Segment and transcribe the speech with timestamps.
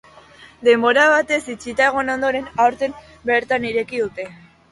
[0.67, 2.97] Denbora batez itxita egon ondoren, aurten
[3.31, 4.29] bertan ireki dute.